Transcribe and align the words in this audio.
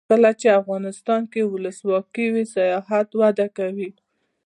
کله 0.09 0.29
چې 0.41 0.47
افغانستان 0.61 1.21
کې 1.31 1.41
ولسواکي 1.53 2.25
وي 2.33 2.43
سیاحت 2.55 3.07
وده 3.21 3.47
کوي. 3.57 3.89